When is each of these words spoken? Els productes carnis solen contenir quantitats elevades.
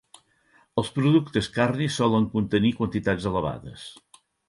Els 0.83 0.89
productes 0.95 1.51
carnis 1.59 1.99
solen 2.01 2.27
contenir 2.35 2.75
quantitats 2.81 3.33
elevades. 3.33 3.89